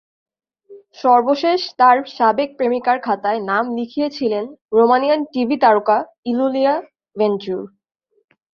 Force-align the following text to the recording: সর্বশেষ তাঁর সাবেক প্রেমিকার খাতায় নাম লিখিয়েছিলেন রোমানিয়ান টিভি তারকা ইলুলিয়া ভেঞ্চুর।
সর্বশেষ 0.97 1.59
তাঁর 1.79 1.97
সাবেক 2.17 2.49
প্রেমিকার 2.57 2.97
খাতায় 2.99 3.39
নাম 3.49 3.63
লিখিয়েছিলেন 3.77 4.45
রোমানিয়ান 4.77 5.21
টিভি 5.33 5.57
তারকা 5.63 5.97
ইলুলিয়া 6.25 6.73
ভেঞ্চুর। 7.15 7.61